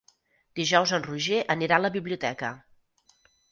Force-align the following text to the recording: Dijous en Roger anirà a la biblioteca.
Dijous 0.59 0.93
en 0.99 1.05
Roger 1.09 1.43
anirà 1.57 1.79
a 1.79 1.85
la 1.85 1.93
biblioteca. 1.99 2.53